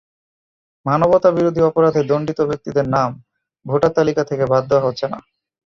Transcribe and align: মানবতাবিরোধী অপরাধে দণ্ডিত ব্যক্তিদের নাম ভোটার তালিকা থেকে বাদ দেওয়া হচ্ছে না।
মানবতাবিরোধী 0.85 1.61
অপরাধে 1.61 2.01
দণ্ডিত 2.03 2.39
ব্যক্তিদের 2.41 2.85
নাম 2.89 3.09
ভোটার 3.65 3.91
তালিকা 3.91 4.23
থেকে 4.23 4.43
বাদ 4.45 4.63
দেওয়া 4.69 4.85
হচ্ছে 4.87 5.05
না। 5.07 5.19